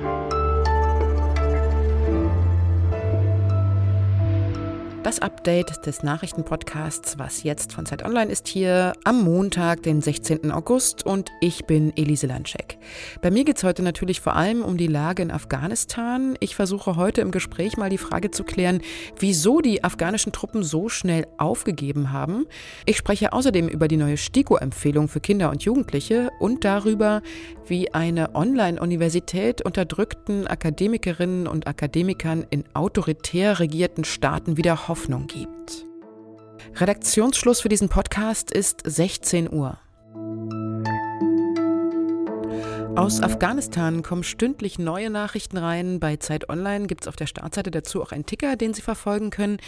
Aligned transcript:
you 0.00 0.31
Das 5.12 5.20
Update 5.20 5.84
des 5.84 6.02
Nachrichtenpodcasts 6.02 7.18
Was 7.18 7.42
jetzt 7.42 7.74
von 7.74 7.84
Zeit 7.84 8.02
Online 8.02 8.32
ist 8.32 8.48
hier 8.48 8.94
am 9.04 9.22
Montag, 9.22 9.82
den 9.82 10.00
16. 10.00 10.50
August 10.50 11.04
und 11.04 11.28
ich 11.42 11.66
bin 11.66 11.94
Elise 11.98 12.26
Landschek. 12.26 12.78
Bei 13.20 13.30
mir 13.30 13.44
geht 13.44 13.58
es 13.58 13.62
heute 13.62 13.82
natürlich 13.82 14.22
vor 14.22 14.36
allem 14.36 14.62
um 14.62 14.78
die 14.78 14.86
Lage 14.86 15.22
in 15.22 15.30
Afghanistan. 15.30 16.34
Ich 16.40 16.56
versuche 16.56 16.96
heute 16.96 17.20
im 17.20 17.30
Gespräch 17.30 17.76
mal 17.76 17.90
die 17.90 17.98
Frage 17.98 18.30
zu 18.30 18.42
klären, 18.42 18.80
wieso 19.18 19.60
die 19.60 19.84
afghanischen 19.84 20.32
Truppen 20.32 20.62
so 20.62 20.88
schnell 20.88 21.26
aufgegeben 21.36 22.10
haben. 22.10 22.46
Ich 22.86 22.96
spreche 22.96 23.34
außerdem 23.34 23.68
über 23.68 23.88
die 23.88 23.98
neue 23.98 24.16
STIKO-Empfehlung 24.16 25.08
für 25.08 25.20
Kinder 25.20 25.50
und 25.50 25.62
Jugendliche 25.62 26.30
und 26.40 26.64
darüber, 26.64 27.20
wie 27.66 27.92
eine 27.92 28.34
Online-Universität 28.34 29.60
unterdrückten 29.60 30.46
Akademikerinnen 30.46 31.46
und 31.46 31.66
Akademikern 31.66 32.46
in 32.48 32.64
autoritär 32.72 33.60
regierten 33.60 34.04
Staaten 34.04 34.56
wieder 34.56 34.88
Hoffnung 35.02 35.26
gibt. 35.26 35.84
Redaktionsschluss 36.76 37.60
für 37.60 37.68
diesen 37.68 37.88
Podcast 37.88 38.52
ist 38.52 38.82
16 38.84 39.52
Uhr. 39.52 39.76
Aus 42.94 43.20
Afghanistan 43.20 44.04
kommen 44.04 44.22
stündlich 44.22 44.78
neue 44.78 45.10
Nachrichten 45.10 45.58
rein. 45.58 45.98
Bei 45.98 46.18
Zeit 46.18 46.48
Online 46.48 46.86
gibt 46.86 47.02
es 47.02 47.08
auf 47.08 47.16
der 47.16 47.26
Startseite 47.26 47.72
dazu 47.72 48.00
auch 48.00 48.12
einen 48.12 48.26
Ticker, 48.26 48.54
den 48.54 48.74
Sie 48.74 48.82
verfolgen 48.82 49.30
können. 49.30 49.58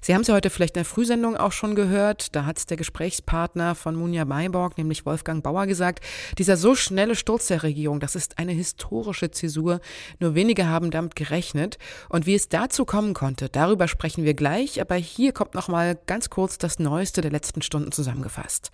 Sie 0.00 0.14
haben 0.14 0.22
es 0.22 0.28
ja 0.28 0.34
heute 0.34 0.50
vielleicht 0.50 0.76
in 0.76 0.80
der 0.80 0.84
Frühsendung 0.84 1.36
auch 1.36 1.52
schon 1.52 1.74
gehört. 1.74 2.34
Da 2.34 2.44
hat 2.44 2.58
es 2.58 2.66
der 2.66 2.76
Gesprächspartner 2.76 3.74
von 3.74 3.96
Munja 3.96 4.24
Mayborg, 4.24 4.78
nämlich 4.78 5.06
Wolfgang 5.06 5.42
Bauer, 5.42 5.66
gesagt. 5.66 6.04
Dieser 6.38 6.56
so 6.56 6.74
schnelle 6.74 7.16
Sturz 7.16 7.46
der 7.48 7.62
Regierung, 7.62 8.00
das 8.00 8.14
ist 8.14 8.38
eine 8.38 8.52
historische 8.52 9.30
Zäsur. 9.30 9.80
Nur 10.20 10.34
wenige 10.34 10.66
haben 10.66 10.90
damit 10.90 11.16
gerechnet. 11.16 11.78
Und 12.08 12.26
wie 12.26 12.34
es 12.34 12.48
dazu 12.48 12.84
kommen 12.84 13.14
konnte, 13.14 13.48
darüber 13.48 13.88
sprechen 13.88 14.24
wir 14.24 14.34
gleich. 14.34 14.80
Aber 14.80 14.94
hier 14.94 15.32
kommt 15.32 15.54
noch 15.54 15.68
mal 15.68 15.98
ganz 16.06 16.30
kurz 16.30 16.58
das 16.58 16.78
Neueste 16.78 17.20
der 17.20 17.30
letzten 17.30 17.62
Stunden 17.62 17.92
zusammengefasst. 17.92 18.70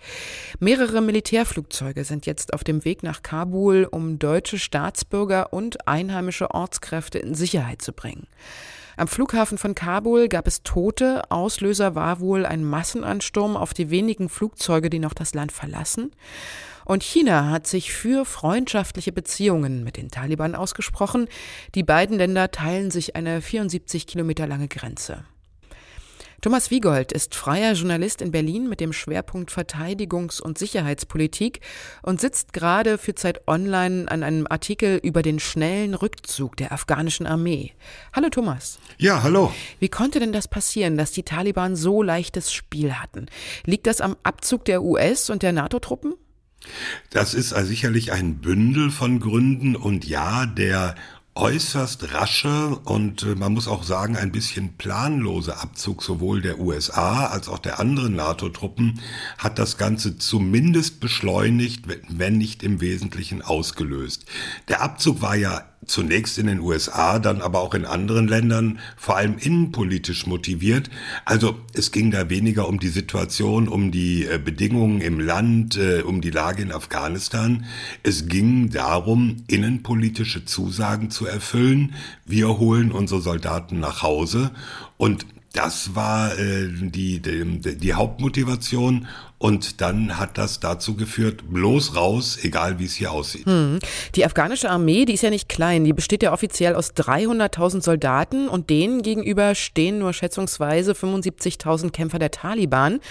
Mehrere 0.59 1.01
Militärflugzeuge 1.01 2.03
sind 2.03 2.25
jetzt 2.25 2.53
auf 2.53 2.63
dem 2.63 2.85
Weg 2.85 3.03
nach 3.03 3.23
Kabul, 3.23 3.87
um 3.89 4.19
deutsche 4.19 4.59
Staatsbürger 4.59 5.53
und 5.53 5.87
einheimische 5.87 6.51
Ortskräfte 6.51 7.19
in 7.19 7.35
Sicherheit 7.35 7.81
zu 7.81 7.93
bringen. 7.93 8.27
Am 8.97 9.07
Flughafen 9.07 9.57
von 9.57 9.75
Kabul 9.75 10.29
gab 10.29 10.47
es 10.47 10.63
Tote. 10.63 11.29
Auslöser 11.29 11.95
war 11.95 12.19
wohl 12.19 12.45
ein 12.45 12.63
Massenansturm 12.63 13.57
auf 13.57 13.73
die 13.73 13.89
wenigen 13.89 14.29
Flugzeuge, 14.29 14.89
die 14.89 14.99
noch 14.99 15.13
das 15.13 15.33
Land 15.33 15.51
verlassen. 15.51 16.11
Und 16.85 17.03
China 17.03 17.49
hat 17.49 17.67
sich 17.67 17.91
für 17.91 18.25
freundschaftliche 18.25 19.11
Beziehungen 19.11 19.83
mit 19.83 19.97
den 19.97 20.11
Taliban 20.11 20.55
ausgesprochen. 20.55 21.27
Die 21.73 21.83
beiden 21.83 22.17
Länder 22.17 22.51
teilen 22.51 22.91
sich 22.91 23.15
eine 23.15 23.41
74 23.41 24.07
Kilometer 24.07 24.47
lange 24.47 24.67
Grenze. 24.67 25.25
Thomas 26.45 26.69
Wiegold 26.69 27.11
ist 27.11 27.33
freier 27.33 27.73
Journalist 27.73 28.21
in 28.21 28.29
Berlin 28.29 28.69
mit 28.69 28.79
dem 28.79 28.93
Schwerpunkt 28.93 29.49
Verteidigungs- 29.49 30.39
und 30.39 30.59
Sicherheitspolitik 30.59 31.59
und 32.03 32.21
sitzt 32.21 32.53
gerade 32.53 32.99
für 32.99 33.15
Zeit 33.15 33.47
Online 33.47 34.05
an 34.11 34.21
einem 34.21 34.45
Artikel 34.47 34.99
über 35.01 35.23
den 35.23 35.39
schnellen 35.39 35.95
Rückzug 35.95 36.55
der 36.55 36.71
afghanischen 36.71 37.25
Armee. 37.25 37.73
Hallo 38.13 38.29
Thomas. 38.29 38.77
Ja, 38.99 39.23
hallo. 39.23 39.51
Wie 39.79 39.89
konnte 39.89 40.19
denn 40.19 40.33
das 40.33 40.47
passieren, 40.47 40.97
dass 40.97 41.11
die 41.11 41.23
Taliban 41.23 41.75
so 41.75 42.03
leichtes 42.03 42.53
Spiel 42.53 42.93
hatten? 42.93 43.25
Liegt 43.65 43.87
das 43.87 43.99
am 43.99 44.15
Abzug 44.21 44.65
der 44.65 44.83
US 44.83 45.31
und 45.31 45.41
der 45.41 45.51
NATO-Truppen? 45.51 46.13
Das 47.09 47.33
ist 47.33 47.49
sicherlich 47.49 48.11
ein 48.11 48.37
Bündel 48.37 48.91
von 48.91 49.19
Gründen 49.19 49.75
und 49.75 50.05
ja, 50.05 50.45
der 50.45 50.95
äußerst 51.35 52.13
rasche 52.13 52.79
und 52.85 53.23
äh, 53.23 53.35
man 53.35 53.53
muss 53.53 53.67
auch 53.67 53.83
sagen 53.83 54.15
ein 54.15 54.31
bisschen 54.31 54.77
planlose 54.77 55.57
Abzug 55.57 56.01
sowohl 56.01 56.41
der 56.41 56.59
USA 56.59 57.27
als 57.27 57.49
auch 57.49 57.59
der 57.59 57.79
anderen 57.79 58.15
NATO-Truppen 58.15 59.01
hat 59.37 59.59
das 59.59 59.77
Ganze 59.77 60.17
zumindest 60.17 61.01
beschleunigt, 61.01 61.85
wenn 62.07 62.37
nicht 62.37 62.63
im 62.63 62.79
Wesentlichen 62.79 63.41
ausgelöst. 63.41 64.25
Der 64.69 64.81
Abzug 64.81 65.21
war 65.21 65.35
ja 65.35 65.65
zunächst 65.85 66.37
in 66.37 66.47
den 66.47 66.59
USA, 66.59 67.19
dann 67.19 67.41
aber 67.41 67.61
auch 67.61 67.73
in 67.73 67.85
anderen 67.85 68.27
Ländern, 68.27 68.79
vor 68.97 69.17
allem 69.17 69.37
innenpolitisch 69.37 70.25
motiviert. 70.25 70.89
Also 71.25 71.59
es 71.73 71.91
ging 71.91 72.11
da 72.11 72.29
weniger 72.29 72.67
um 72.67 72.79
die 72.79 72.89
Situation, 72.89 73.67
um 73.67 73.91
die 73.91 74.25
äh, 74.25 74.39
Bedingungen 74.43 75.01
im 75.01 75.19
Land, 75.19 75.77
äh, 75.77 76.01
um 76.01 76.21
die 76.21 76.31
Lage 76.31 76.63
in 76.63 76.71
Afghanistan. 76.71 77.65
Es 78.03 78.27
ging 78.27 78.69
darum, 78.69 79.43
innenpolitische 79.47 80.45
Zusagen 80.45 81.11
zu 81.11 81.25
erfüllen. 81.25 81.93
Wir 82.25 82.57
holen 82.57 82.91
unsere 82.91 83.21
Soldaten 83.21 83.79
nach 83.79 84.01
Hause 84.01 84.51
und 84.97 85.25
das 85.55 85.95
war 85.95 86.37
äh, 86.37 86.67
die, 86.69 87.21
die, 87.21 87.77
die 87.77 87.93
Hauptmotivation 87.93 89.07
und 89.37 89.81
dann 89.81 90.17
hat 90.17 90.37
das 90.37 90.61
dazu 90.61 90.95
geführt, 90.95 91.43
bloß 91.51 91.95
raus, 91.95 92.39
egal 92.41 92.79
wie 92.79 92.85
es 92.85 92.95
hier 92.95 93.11
aussieht. 93.11 93.45
Hm. 93.45 93.79
Die 94.15 94.25
afghanische 94.25 94.69
Armee, 94.69 95.03
die 95.03 95.13
ist 95.13 95.23
ja 95.23 95.29
nicht 95.29 95.49
klein, 95.49 95.83
die 95.83 95.91
besteht 95.91 96.23
ja 96.23 96.31
offiziell 96.31 96.73
aus 96.73 96.91
300.000 96.93 97.83
Soldaten 97.83 98.47
und 98.47 98.69
denen 98.69 99.01
gegenüber 99.01 99.53
stehen 99.53 99.99
nur 99.99 100.13
schätzungsweise 100.13 100.93
75.000 100.93 101.91
Kämpfer 101.91 102.17
der 102.17 102.31
Taliban. 102.31 103.01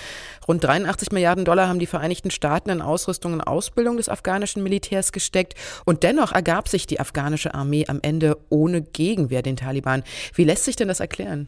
Rund 0.49 0.65
83 0.65 1.13
Milliarden 1.13 1.45
Dollar 1.45 1.69
haben 1.69 1.79
die 1.79 1.87
Vereinigten 1.87 2.31
Staaten 2.31 2.71
in 2.71 2.81
Ausrüstung 2.81 3.35
und 3.35 3.41
Ausbildung 3.43 3.99
des 3.99 4.09
afghanischen 4.09 4.63
Militärs 4.63 5.13
gesteckt 5.13 5.55
und 5.85 6.03
dennoch 6.03 6.33
ergab 6.33 6.69
sich 6.69 6.87
die 6.87 7.01
afghanische 7.01 7.55
Armee 7.55 7.85
am 7.87 8.01
Ende 8.03 8.39
ohne 8.49 8.81
Gegenwehr 8.81 9.43
den 9.43 9.57
Taliban. 9.57 10.03
Wie 10.35 10.45
lässt 10.45 10.65
sich 10.65 10.77
denn 10.77 10.89
das 10.89 11.01
erklären? 11.01 11.47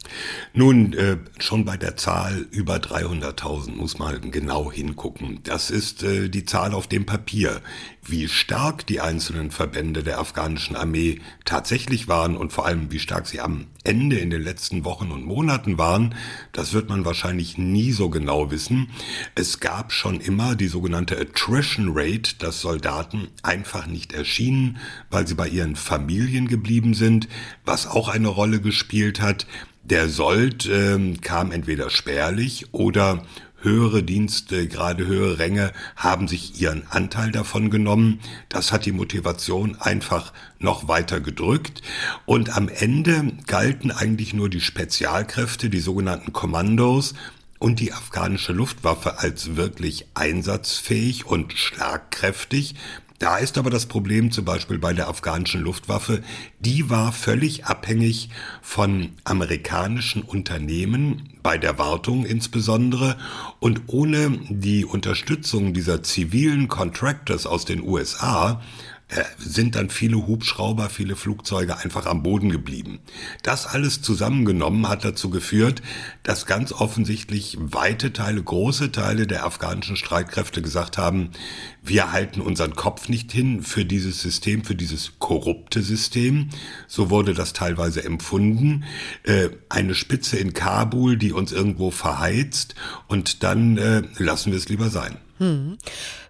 Nun, 0.53 0.86
äh, 0.95 1.19
schon 1.39 1.65
bei 1.65 1.77
der 1.77 1.97
Zahl 1.97 2.47
über 2.51 2.77
300.000 2.77 3.73
muss 3.73 3.99
man 3.99 4.31
genau 4.31 4.71
hingucken. 4.71 5.41
Das 5.43 5.71
ist 5.71 6.03
äh, 6.03 6.29
die 6.29 6.45
Zahl 6.45 6.75
auf 6.75 6.87
dem 6.87 7.07
Papier. 7.07 7.61
Wie 8.03 8.29
stark 8.29 8.87
die 8.87 9.01
einzelnen 9.01 9.51
Verbände 9.51 10.05
der 10.05 10.21
afghanischen 10.21 10.77
Armee 10.77 11.21
tatsächlich 11.45 12.07
waren 12.07 12.37
und 12.37 12.53
vor 12.53 12.65
allem 12.65 12.93
wie 12.93 13.01
stark 13.01 13.27
sie 13.27 13.41
am 13.41 13.67
Ende 13.83 14.19
in 14.19 14.31
den 14.31 14.43
letzten 14.43 14.85
Wochen 14.85 15.11
und 15.11 15.25
Monaten 15.25 15.77
waren, 15.77 16.15
das 16.53 16.73
wird 16.73 16.89
man 16.89 17.05
wahrscheinlich 17.05 17.59
nie 17.59 17.93
so 17.93 18.09
genau 18.09 18.51
wissen. 18.51 18.91
Es 19.35 19.59
gab 19.59 19.93
schon 19.93 20.21
immer 20.21 20.55
die 20.55 20.69
sogenannte 20.69 21.19
Attrition 21.19 21.93
Rate, 21.95 22.37
dass 22.39 22.61
Soldaten 22.61 23.29
einfach 23.43 23.87
nicht 23.87 24.13
erschienen, 24.13 24.79
weil 25.11 25.27
sie 25.27 25.35
bei 25.35 25.49
ihren 25.49 25.75
Familien 25.75 26.47
geblieben 26.47 26.95
sind, 26.95 27.29
was 27.65 27.87
auch 27.87 28.09
eine 28.09 28.29
Rolle 28.29 28.61
gespielt 28.61 29.21
hat. 29.21 29.47
Der 29.89 30.09
Sold 30.09 30.67
äh, 30.67 31.15
kam 31.23 31.53
entweder 31.53 31.91
spärlich 31.91 32.67
oder 32.73 33.25
höhere 33.61 34.03
Dienste, 34.03 34.67
gerade 34.67 35.07
höhere 35.07 35.39
Ränge 35.39 35.73
haben 35.95 36.27
sich 36.27 36.61
ihren 36.61 36.89
Anteil 36.91 37.31
davon 37.31 37.71
genommen. 37.71 38.19
Das 38.49 38.73
hat 38.73 38.85
die 38.85 38.91
Motivation 38.91 39.77
einfach 39.77 40.33
noch 40.59 40.89
weiter 40.89 41.21
gedrückt. 41.21 41.83
Und 42.25 42.57
am 42.57 42.69
Ende 42.69 43.31
galten 43.47 43.93
eigentlich 43.93 44.35
nur 44.35 44.49
die 44.49 44.61
Spezialkräfte, 44.61 45.71
die 45.71 45.79
sogenannten 45.79 46.33
Kommandos, 46.33 47.15
und 47.59 47.81
die 47.81 47.93
afghanische 47.93 48.53
Luftwaffe 48.53 49.19
als 49.21 49.57
wirklich 49.57 50.07
einsatzfähig 50.15 51.27
und 51.27 51.55
schlagkräftig, 51.55 52.75
da 53.19 53.39
ist 53.39 53.57
aber 53.59 53.71
das 53.71 53.87
Problem 53.87 54.31
zum 54.31 54.45
Beispiel 54.45 54.79
bei 54.79 54.93
der 54.93 55.09
afghanischen 55.09 55.63
Luftwaffe, 55.63 56.23
die 56.61 56.91
war 56.91 57.13
völlig 57.13 57.65
abhängig 57.65 58.29
von 58.61 59.11
amerikanischen 59.25 60.23
Unternehmen, 60.23 61.31
bei 61.43 61.59
der 61.59 61.79
Wartung 61.79 62.25
insbesondere, 62.27 63.17
und 63.59 63.83
ohne 63.87 64.39
die 64.49 64.85
Unterstützung 64.85 65.73
dieser 65.73 66.03
zivilen 66.03 66.69
Contractors 66.69 67.47
aus 67.47 67.65
den 67.65 67.83
USA 67.83 68.61
sind 69.39 69.77
dann 69.77 69.89
viele 69.89 70.27
Hubschrauber, 70.27 70.91
viele 70.91 71.15
Flugzeuge 71.15 71.79
einfach 71.79 72.07
am 72.07 72.25
Boden 72.25 72.51
geblieben. 72.51 72.99
Das 73.45 73.67
alles 73.67 74.03
zusammengenommen 74.03 74.89
hat 74.89 75.05
dazu 75.05 75.31
geführt, 75.31 75.81
dass 76.25 76.45
ganz 76.45 76.73
offensichtlich 76.73 77.57
weite 77.61 78.13
Teile, 78.13 78.43
große 78.43 78.91
Teile 78.91 79.29
der 79.29 79.47
afghanischen 79.47 79.97
Streitkräfte 79.97 80.61
gesagt 80.61 80.99
haben, 80.99 81.31
wir 81.85 82.11
halten 82.11 82.41
unseren 82.41 82.75
Kopf 82.75 83.09
nicht 83.09 83.31
hin 83.31 83.63
für 83.63 83.85
dieses 83.85 84.21
System, 84.21 84.65
für 84.65 84.75
dieses 84.75 85.21
korrupte 85.21 85.83
System. 85.83 86.49
So 86.89 87.09
wurde 87.09 87.33
das 87.33 87.53
teilweise 87.53 88.03
empfunden. 88.03 88.85
Äh, 89.23 89.51
eine 89.69 89.95
Spitze 89.95 90.37
in 90.37 90.53
Kabul, 90.53 91.17
die 91.17 91.33
uns 91.33 91.53
irgendwo 91.53 91.93
verheizt 91.93 92.75
und 93.07 93.45
dann 93.45 93.79
äh, 93.79 94.03
lassen 94.19 94.51
wir 94.51 94.59
es 94.59 94.69
lieber 94.69 94.91
sein. 94.91 95.19
Hm. 95.39 95.77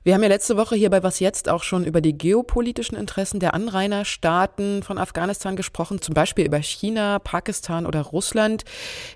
Wir 0.02 0.14
haben 0.14 0.22
ja 0.22 0.28
letzte 0.28 0.56
Woche 0.56 0.74
hier 0.74 0.90
bei 0.90 1.02
Was 1.02 1.20
Jetzt 1.20 1.48
auch 1.48 1.62
schon 1.62 1.84
über 1.84 2.00
die 2.00 2.16
geopolitischen 2.16 2.96
Interessen 2.96 3.38
der 3.38 3.54
Anrainerstaaten 3.54 4.82
von 4.82 4.98
Afghanistan 4.98 5.54
gesprochen, 5.54 6.00
zum 6.00 6.14
Beispiel 6.14 6.44
über 6.44 6.60
China, 6.60 7.20
Pakistan 7.20 7.86
oder 7.86 8.02
Russland, 8.02 8.64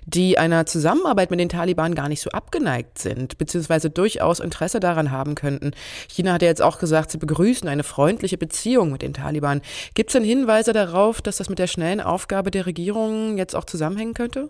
die 0.05 0.37
einer 0.37 0.65
Zusammenarbeit 0.65 1.29
mit 1.29 1.41
den 1.41 1.49
Taliban 1.49 1.93
gar 1.93 2.07
nicht 2.07 2.21
so 2.21 2.29
abgeneigt 2.29 2.99
sind, 2.99 3.37
beziehungsweise 3.37 3.89
durchaus 3.89 4.39
Interesse 4.39 4.79
daran 4.79 5.11
haben 5.11 5.35
könnten. 5.35 5.71
China 6.09 6.33
hat 6.33 6.41
ja 6.41 6.47
jetzt 6.47 6.61
auch 6.61 6.79
gesagt, 6.79 7.11
sie 7.11 7.17
begrüßen 7.17 7.67
eine 7.67 7.83
freundliche 7.83 8.37
Beziehung 8.37 8.91
mit 8.91 9.01
den 9.01 9.13
Taliban. 9.13 9.61
Gibt 9.93 10.11
es 10.11 10.13
denn 10.13 10.23
Hinweise 10.23 10.71
darauf, 10.71 11.21
dass 11.21 11.37
das 11.37 11.49
mit 11.49 11.59
der 11.59 11.67
schnellen 11.67 11.99
Aufgabe 11.99 12.51
der 12.51 12.65
Regierung 12.65 13.37
jetzt 13.37 13.55
auch 13.55 13.65
zusammenhängen 13.65 14.13
könnte? 14.13 14.49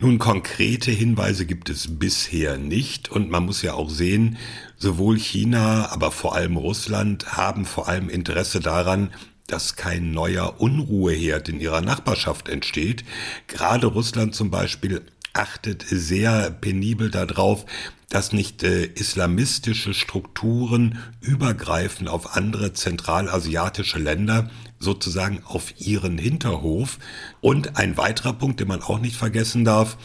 Nun, 0.00 0.18
konkrete 0.18 0.90
Hinweise 0.90 1.46
gibt 1.46 1.70
es 1.70 1.98
bisher 1.98 2.58
nicht 2.58 3.10
und 3.10 3.30
man 3.30 3.44
muss 3.44 3.62
ja 3.62 3.74
auch 3.74 3.90
sehen, 3.90 4.36
sowohl 4.76 5.18
China, 5.18 5.90
aber 5.90 6.10
vor 6.10 6.34
allem 6.34 6.56
Russland 6.56 7.36
haben 7.36 7.64
vor 7.64 7.88
allem 7.88 8.08
Interesse 8.08 8.60
daran, 8.60 9.10
dass 9.46 9.76
kein 9.76 10.12
neuer 10.12 10.60
Unruheherd 10.60 11.48
in 11.48 11.60
ihrer 11.60 11.80
Nachbarschaft 11.80 12.48
entsteht. 12.48 13.04
Gerade 13.46 13.86
Russland 13.86 14.34
zum 14.34 14.50
Beispiel 14.50 15.02
achtet 15.32 15.84
sehr 15.88 16.50
penibel 16.50 17.10
darauf, 17.10 17.64
dass 18.12 18.32
nicht 18.32 18.62
äh, 18.62 18.84
islamistische 18.84 19.94
Strukturen 19.94 20.98
übergreifen 21.22 22.08
auf 22.08 22.36
andere 22.36 22.74
zentralasiatische 22.74 23.98
Länder, 23.98 24.50
sozusagen 24.78 25.42
auf 25.44 25.72
ihren 25.78 26.18
Hinterhof. 26.18 26.98
Und 27.40 27.78
ein 27.78 27.96
weiterer 27.96 28.34
Punkt, 28.34 28.60
den 28.60 28.68
man 28.68 28.82
auch 28.82 28.98
nicht 28.98 29.16
vergessen 29.16 29.64
darf, 29.64 29.96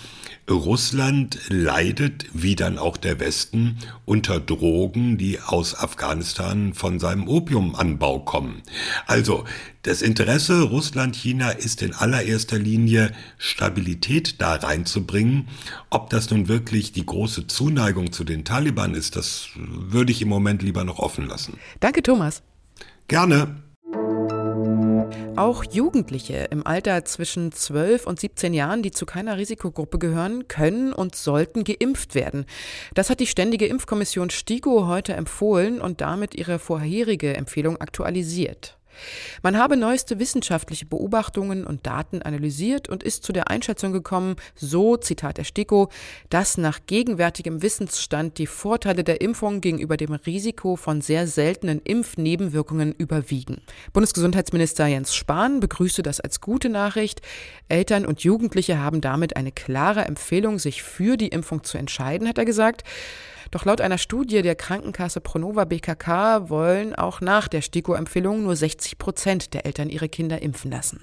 Russland 0.50 1.40
leidet, 1.50 2.26
wie 2.32 2.56
dann 2.56 2.78
auch 2.78 2.96
der 2.96 3.20
Westen, 3.20 3.78
unter 4.06 4.40
Drogen, 4.40 5.18
die 5.18 5.42
aus 5.42 5.76
Afghanistan 5.76 6.74
von 6.74 7.00
seinem 7.00 7.28
Opiumanbau 7.28 8.20
kommen. 8.20 8.62
Also 9.08 9.44
das 9.84 10.02
Interesse 10.02 10.64
Russland-China 10.64 11.50
ist 11.52 11.82
in 11.82 11.94
allererster 11.94 12.60
Linie 12.60 13.14
Stabilität 13.38 14.42
da 14.42 14.56
reinzubringen. 14.56 15.48
Ob 15.90 16.10
das 16.10 16.30
nun 16.30 16.48
wirklich 16.48 16.94
die 16.94 17.06
große 17.06 17.48
Zuneigung 17.48 17.97
zu 18.06 18.24
den 18.24 18.46
Taliban 18.46 18.94
ist, 18.94 19.16
das 19.16 19.50
würde 19.56 20.12
ich 20.12 20.22
im 20.22 20.30
Moment 20.30 20.62
lieber 20.62 20.84
noch 20.84 21.00
offen 21.00 21.28
lassen. 21.28 21.58
Danke, 21.80 22.04
Thomas. 22.04 22.44
Gerne. 23.08 23.64
Auch 25.36 25.64
Jugendliche 25.64 26.48
im 26.50 26.66
Alter 26.66 27.06
zwischen 27.06 27.52
12 27.52 28.08
und 28.08 28.20
17 28.20 28.54
Jahren, 28.54 28.82
die 28.82 28.92
zu 28.92 29.06
keiner 29.06 29.38
Risikogruppe 29.38 30.00
gehören, 30.00 30.48
können 30.48 30.94
und 30.94 31.16
sollten 31.16 31.64
geimpft 31.64 32.16
werden. 32.16 32.46
Das 32.94 33.10
hat 33.10 33.20
die 33.20 33.28
Ständige 33.28 33.68
Impfkommission 33.68 34.30
STIGO 34.30 34.88
heute 34.88 35.14
empfohlen 35.14 35.80
und 35.80 36.02
damit 36.02 36.36
ihre 36.36 36.60
vorherige 36.60 37.36
Empfehlung 37.36 37.78
aktualisiert. 37.78 38.77
Man 39.42 39.58
habe 39.58 39.78
neueste 39.78 40.20
wissenschaftliche 40.20 40.86
Beobachtungen 40.86 41.66
und 41.66 41.86
Daten 41.86 42.22
analysiert 42.22 42.90
und 42.90 43.04
ist 43.04 43.24
zu 43.24 43.34
der 43.34 43.50
Einschätzung 43.50 43.94
gekommen, 43.94 44.36
so 44.56 44.98
Zitat 44.98 45.38
der 45.38 45.44
STIKO, 45.44 45.90
dass 46.30 46.58
nach 46.58 46.80
gegenwärtigem 46.88 47.62
Wissensstand 47.62 48.38
die 48.38 48.48
Vorteile 48.48 49.04
der 49.04 49.22
Impfung 49.22 49.62
gegenüber 49.62 49.98
dem 49.98 50.14
Risiko 50.14 50.76
von 50.76 51.02
sehr 51.02 51.28
seltenen 51.28 51.82
Impfnebenwirkungen 51.82 52.94
überwiegen. 52.94 53.62
Bundesgesundheitsminister 53.94 54.88
Jens 54.88 55.16
Spahn 55.16 55.60
begrüßte 55.60 56.04
das 56.04 56.20
als 56.20 56.42
gute 56.42 56.70
Nachricht. 56.70 57.22
Eltern 57.68 58.06
und 58.06 58.22
Jugendliche 58.22 58.80
haben 58.80 59.02
damit 59.02 59.36
eine 59.36 59.52
klare 59.52 60.06
Empfehlung, 60.06 60.60
sich 60.60 60.84
für 60.84 61.18
die 61.18 61.30
Impfung 61.30 61.64
zu 61.64 61.78
entscheiden, 61.78 62.28
hat 62.28 62.38
er 62.38 62.46
gesagt. 62.46 62.84
Doch 63.52 63.66
laut 63.66 63.82
einer 63.82 63.98
Studie 63.98 64.42
der 64.42 64.56
Krankenkasse 64.56 65.22
Pronova 65.22 65.66
BKK 65.66 66.50
wollen 66.50 66.96
auch 66.96 67.22
nach 67.22 67.48
der 67.48 67.62
STIKO-Empfehlung 67.62 68.44
nur 68.44 68.56
60 68.88 68.98
Prozent 68.98 69.54
der 69.54 69.66
Eltern 69.66 69.90
ihre 69.90 70.08
Kinder 70.08 70.42
impfen 70.42 70.72
lassen. 70.72 71.02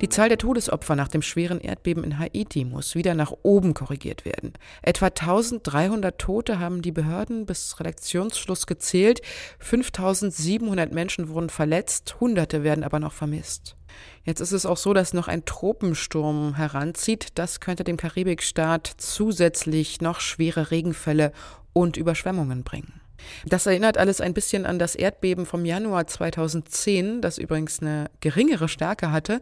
Die 0.00 0.08
Zahl 0.08 0.28
der 0.28 0.38
Todesopfer 0.38 0.96
nach 0.96 1.08
dem 1.08 1.22
schweren 1.22 1.60
Erdbeben 1.60 2.02
in 2.04 2.18
Haiti 2.18 2.64
muss 2.64 2.94
wieder 2.94 3.14
nach 3.14 3.32
oben 3.42 3.74
korrigiert 3.74 4.24
werden. 4.24 4.52
Etwa 4.82 5.06
1300 5.06 6.18
Tote 6.18 6.58
haben 6.58 6.82
die 6.82 6.90
Behörden 6.90 7.46
bis 7.46 7.78
Redaktionsschluss 7.78 8.66
gezählt. 8.66 9.20
5700 9.60 10.92
Menschen 10.92 11.28
wurden 11.28 11.50
verletzt, 11.50 12.16
Hunderte 12.20 12.64
werden 12.64 12.82
aber 12.82 12.98
noch 12.98 13.12
vermisst. 13.12 13.76
Jetzt 14.24 14.40
ist 14.40 14.52
es 14.52 14.66
auch 14.66 14.78
so, 14.78 14.94
dass 14.94 15.12
noch 15.12 15.28
ein 15.28 15.44
Tropensturm 15.44 16.56
heranzieht. 16.56 17.28
Das 17.36 17.60
könnte 17.60 17.84
dem 17.84 17.96
Karibikstaat 17.96 18.90
zusätzlich 18.96 20.00
noch 20.00 20.20
schwere 20.20 20.70
Regenfälle 20.70 21.32
und 21.72 21.96
Überschwemmungen 21.96 22.64
bringen. 22.64 23.03
Das 23.46 23.66
erinnert 23.66 23.98
alles 23.98 24.20
ein 24.20 24.34
bisschen 24.34 24.66
an 24.66 24.78
das 24.78 24.94
Erdbeben 24.94 25.46
vom 25.46 25.64
Januar 25.64 26.06
2010, 26.06 27.20
das 27.20 27.38
übrigens 27.38 27.80
eine 27.80 28.10
geringere 28.20 28.68
Stärke 28.68 29.12
hatte, 29.12 29.40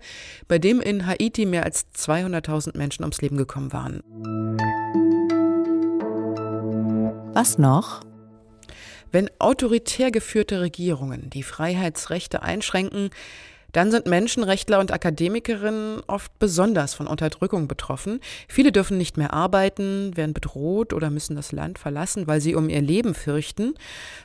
bei 0.48 0.58
dem 0.58 0.80
in 0.80 1.06
Haiti 1.06 1.46
mehr 1.46 1.64
als 1.64 1.86
200.000 1.94 2.76
Menschen 2.76 3.02
ums 3.02 3.20
Leben 3.20 3.36
gekommen 3.36 3.72
waren. 3.72 4.02
Was 7.34 7.58
noch? 7.58 8.02
Wenn 9.10 9.30
autoritär 9.38 10.10
geführte 10.10 10.60
Regierungen 10.60 11.28
die 11.28 11.42
Freiheitsrechte 11.42 12.42
einschränken, 12.42 13.10
dann 13.72 13.90
sind 13.90 14.06
Menschenrechtler 14.06 14.78
und 14.78 14.92
Akademikerinnen 14.92 16.02
oft 16.06 16.38
besonders 16.38 16.94
von 16.94 17.06
Unterdrückung 17.06 17.69
betroffen. 17.69 18.20
Viele 18.48 18.72
dürfen 18.72 18.98
nicht 18.98 19.16
mehr 19.16 19.32
arbeiten, 19.32 20.16
werden 20.16 20.34
bedroht 20.34 20.92
oder 20.92 21.10
müssen 21.10 21.36
das 21.36 21.52
Land 21.52 21.78
verlassen, 21.78 22.26
weil 22.26 22.40
sie 22.40 22.54
um 22.54 22.69
ihr 22.69 22.82
Leben 22.82 23.14
fürchten. 23.14 23.74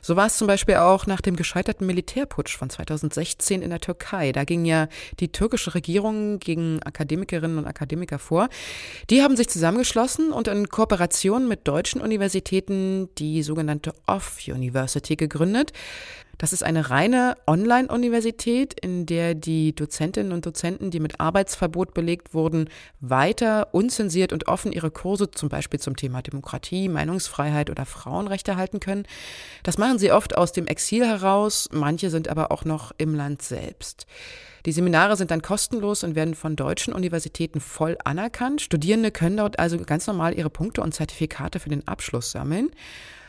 So 0.02 0.16
war 0.16 0.26
es 0.26 0.36
zum 0.36 0.46
Beispiel 0.46 0.76
auch 0.76 1.06
nach 1.06 1.20
dem 1.20 1.36
gescheiterten 1.36 1.86
Militärputsch 1.86 2.56
von 2.56 2.70
2016 2.70 3.62
in 3.62 3.70
der 3.70 3.80
Türkei. 3.80 4.32
Da 4.32 4.44
ging 4.44 4.64
ja 4.64 4.88
die 5.20 5.32
türkische 5.32 5.74
Regierung 5.74 6.38
gegen 6.38 6.82
Akademikerinnen 6.82 7.58
und 7.58 7.66
Akademiker 7.66 8.18
vor. 8.18 8.48
Die 9.10 9.22
haben 9.22 9.36
sich 9.36 9.48
zusammengeschlossen 9.48 10.32
und 10.32 10.48
in 10.48 10.68
Kooperation 10.68 11.48
mit 11.48 11.66
deutschen 11.66 12.00
Universitäten 12.00 13.08
die 13.16 13.42
sogenannte 13.42 13.94
Off-University 14.06 15.16
gegründet. 15.16 15.72
Das 16.38 16.52
ist 16.52 16.62
eine 16.62 16.90
reine 16.90 17.36
Online-Universität, 17.48 18.72
in 18.80 19.06
der 19.06 19.34
die 19.34 19.74
Dozentinnen 19.74 20.32
und 20.32 20.46
Dozenten, 20.46 20.92
die 20.92 21.00
mit 21.00 21.18
Arbeitsverbot 21.20 21.94
belegt 21.94 22.32
wurden, 22.32 22.70
weiter 23.00 23.68
unzensiert 23.72 24.32
und 24.32 24.46
offen 24.46 24.70
ihre 24.70 24.92
Kurse 24.92 25.32
zum 25.32 25.48
Beispiel 25.48 25.80
zum 25.80 25.96
Thema 25.96 26.22
Demokratie, 26.22 26.88
Meinungsfreiheit 26.88 27.70
oder 27.70 27.84
Frauenrechte 27.84 28.56
halten 28.56 28.78
können. 28.78 29.04
Das 29.64 29.78
machen 29.78 29.98
sie 29.98 30.12
oft 30.12 30.36
aus 30.36 30.52
dem 30.52 30.68
Exil 30.68 31.04
heraus, 31.04 31.68
manche 31.72 32.08
sind 32.08 32.28
aber 32.28 32.52
auch 32.52 32.64
noch 32.64 32.92
im 32.98 33.16
Land 33.16 33.42
selbst. 33.42 34.06
Die 34.64 34.72
Seminare 34.72 35.16
sind 35.16 35.32
dann 35.32 35.42
kostenlos 35.42 36.04
und 36.04 36.14
werden 36.14 36.34
von 36.34 36.54
deutschen 36.54 36.92
Universitäten 36.92 37.60
voll 37.60 37.96
anerkannt. 38.04 38.60
Studierende 38.60 39.10
können 39.10 39.38
dort 39.38 39.58
also 39.58 39.78
ganz 39.78 40.06
normal 40.06 40.34
ihre 40.34 40.50
Punkte 40.50 40.82
und 40.82 40.94
Zertifikate 40.94 41.58
für 41.58 41.68
den 41.68 41.86
Abschluss 41.88 42.30
sammeln. 42.30 42.70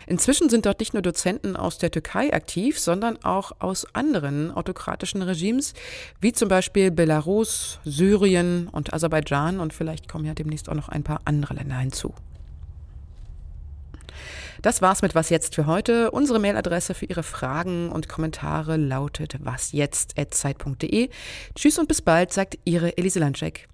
Inzwischen 0.10 0.50
sind 0.50 0.66
dort 0.66 0.80
nicht 0.80 0.94
nur 0.94 1.04
Dozenten 1.04 1.56
aus 1.56 1.78
der 1.78 1.92
Türkei 1.92 2.34
aktiv, 2.34 2.80
sondern 2.80 3.24
auch 3.24 3.52
aus 3.60 3.86
anderen 3.94 4.50
autokratischen 4.50 5.22
Regimes, 5.22 5.76
wie 6.20 6.34
zum 6.34 6.50
Beispiel 6.50 6.90
Belarus, 6.90 7.80
Syrien 7.86 8.69
und 8.69 8.92
Aserbaidschan 8.92 9.60
und 9.60 9.72
vielleicht 9.72 10.10
kommen 10.10 10.26
ja 10.26 10.33
demnächst 10.33 10.68
auch 10.68 10.74
noch 10.74 10.90
ein 10.90 11.04
paar 11.04 11.22
andere 11.26 11.54
Länder 11.54 11.78
hinzu. 11.78 12.16
Das 14.64 14.81
war's 14.81 15.04
mit 15.04 15.14
Was 15.14 15.30
jetzt 15.30 15.54
für 15.54 15.68
heute. 15.68 16.10
Unsere 16.10 16.40
Mailadresse 16.40 16.95
für 16.95 17.06
Ihre 17.06 17.24
Fragen 17.24 17.92
und 17.92 18.10
Kommentare 18.10 18.78
lautet 18.78 19.45
wasjetzt.zeit.de. 19.45 21.10
Tschüss 21.54 21.78
und 21.78 21.88
bis 21.88 22.02
bald, 22.02 22.33
sagt 22.33 22.57
Ihre 22.66 22.98
Elise 22.98 23.19
Landschek. 23.19 23.69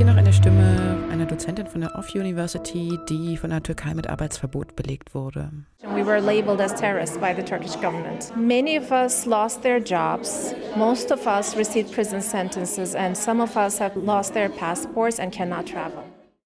Hier 0.00 0.06
noch 0.06 0.16
eine 0.16 0.32
Stimme 0.32 0.96
einer 1.12 1.26
Dozentin 1.26 1.66
von 1.66 1.82
der 1.82 1.94
Off 1.94 2.14
University, 2.14 2.98
die 3.10 3.36
von 3.36 3.50
der 3.50 3.62
Türkei 3.62 3.92
mit 3.92 4.08
Arbeitsverbot 4.08 4.74
belegt 4.74 5.14
wurde. 5.14 5.50
We 5.94 6.06
were 6.06 6.20
labeled 6.20 6.58
as 6.58 6.74
terrorists 6.74 7.18
by 7.18 7.34
the 7.36 7.42
Turkish 7.42 7.74
government. 7.74 8.34
Many 8.34 8.78
of 8.78 8.90
us 8.90 9.26
lost 9.26 9.60
their 9.60 9.78
jobs. 9.78 10.54
Most 10.74 11.12
of 11.12 11.26
us 11.26 11.54
received 11.54 11.92
prison 11.92 12.22
sentences 12.22 12.94
and 12.94 13.14
some 13.14 13.42
of 13.42 13.54
us 13.58 13.78
have 13.78 13.94
lost 13.94 14.32
their 14.32 14.48
passports 14.48 15.18
and 15.20 15.30
cannot 15.32 15.66
travel. 15.66 16.02